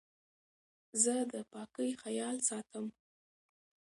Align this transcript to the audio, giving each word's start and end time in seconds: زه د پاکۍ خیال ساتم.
زه 1.03 1.15
د 1.31 1.33
پاکۍ 1.53 1.91
خیال 2.03 2.37
ساتم. 2.49 2.85